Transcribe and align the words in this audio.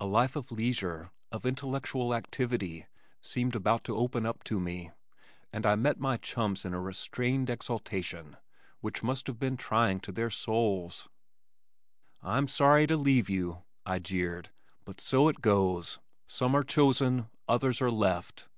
A 0.00 0.06
life 0.06 0.34
of 0.34 0.50
leisure, 0.50 1.10
of 1.30 1.44
intellectual 1.44 2.14
activity 2.14 2.86
seemed 3.20 3.54
about 3.54 3.84
to 3.84 3.94
open 3.94 4.24
up 4.24 4.42
to 4.44 4.58
me, 4.58 4.92
and 5.52 5.66
I 5.66 5.74
met 5.76 6.00
my 6.00 6.16
chums 6.16 6.64
in 6.64 6.72
a 6.72 6.80
restrained 6.80 7.50
exaltation 7.50 8.38
which 8.80 9.02
must 9.02 9.26
have 9.26 9.38
been 9.38 9.58
trying 9.58 10.00
to 10.00 10.10
their 10.12 10.30
souls. 10.30 11.10
"I'm 12.22 12.48
sorry 12.48 12.86
to 12.86 12.96
leave 12.96 13.28
you," 13.28 13.62
I 13.84 13.98
jeered, 13.98 14.48
"but 14.86 15.02
so 15.02 15.28
it 15.28 15.42
goes. 15.42 16.00
Some 16.26 16.54
are 16.54 16.64
chosen, 16.64 17.28
others 17.46 17.82
are 17.82 17.90
left. 17.90 18.48